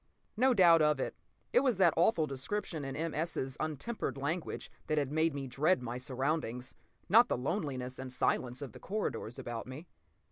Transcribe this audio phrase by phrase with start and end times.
[0.35, 1.15] No doubt of it,
[1.53, 3.13] it was that awful description in M.
[3.13, 6.73] S.'s untempered language that had made me dread my surroundings,
[7.07, 9.85] not the loneliness and silence of the corridors about me.